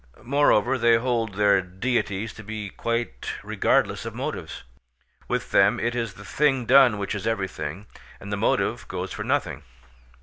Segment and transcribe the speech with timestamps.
[0.23, 4.63] Moreover, they hold their deities to be quite regardless of motives.
[5.27, 7.85] With them it is the thing done which is everything,
[8.19, 9.61] and the motive goes for nothing.